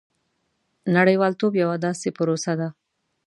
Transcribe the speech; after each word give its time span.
•نړیوالتوب 0.95 1.53
یوه 1.63 1.75
داسې 1.85 2.07
پروسه 2.17 2.53
ده. 2.59 2.69